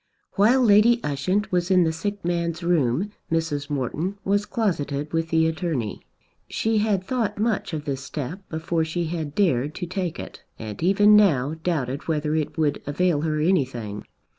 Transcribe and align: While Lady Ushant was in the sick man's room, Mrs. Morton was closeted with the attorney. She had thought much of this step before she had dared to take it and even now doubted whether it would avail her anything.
While 0.33 0.63
Lady 0.63 0.99
Ushant 1.03 1.51
was 1.51 1.69
in 1.69 1.83
the 1.83 1.93
sick 1.93 2.25
man's 2.25 2.63
room, 2.63 3.11
Mrs. 3.31 3.69
Morton 3.69 4.17
was 4.25 4.47
closeted 4.47 5.13
with 5.13 5.29
the 5.29 5.45
attorney. 5.45 6.01
She 6.49 6.79
had 6.79 7.03
thought 7.03 7.37
much 7.37 7.71
of 7.71 7.85
this 7.85 8.01
step 8.01 8.39
before 8.49 8.83
she 8.83 9.03
had 9.05 9.35
dared 9.35 9.75
to 9.75 9.85
take 9.85 10.19
it 10.19 10.43
and 10.57 10.81
even 10.81 11.15
now 11.15 11.53
doubted 11.61 12.07
whether 12.07 12.33
it 12.35 12.57
would 12.57 12.81
avail 12.87 13.21
her 13.21 13.39
anything. 13.39 14.03